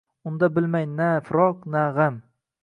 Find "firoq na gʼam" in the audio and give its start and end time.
1.27-2.15